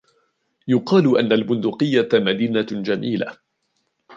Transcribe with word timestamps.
يُقال 0.67 1.17
أن 1.17 1.31
البندقيّة 1.31 2.07
مدينة 2.13 2.61
جميلة. 2.71 3.37